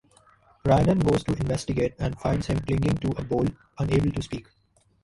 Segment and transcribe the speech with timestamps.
[0.65, 3.45] Rhiannon goes to investigate and finds him clinging to a bowl,
[3.77, 4.47] unable to speak.